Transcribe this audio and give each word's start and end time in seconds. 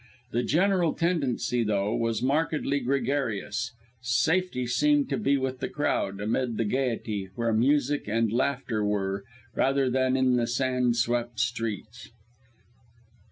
The 0.31 0.41
general 0.41 0.95
tendency, 0.95 1.63
though, 1.63 1.95
was 1.95 2.23
markedly 2.23 2.79
gregarious; 2.79 3.71
safety 4.01 4.65
seemed 4.65 5.09
to 5.11 5.17
be 5.19 5.37
with 5.37 5.59
the 5.59 5.69
crowd, 5.69 6.19
amid 6.19 6.57
the 6.57 6.65
gaiety, 6.65 7.29
where 7.35 7.53
music 7.53 8.05
and 8.07 8.33
laughter 8.33 8.83
were, 8.83 9.23
rather 9.53 9.91
than 9.91 10.17
in 10.17 10.37
the 10.37 10.47
sand 10.47 10.95
swept 10.95 11.39
streets. 11.39 12.09